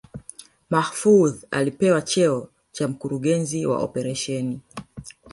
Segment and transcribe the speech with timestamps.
[0.69, 4.61] Mahfoudhi alipewa cheo cha Mkurugenzi wa Operesheni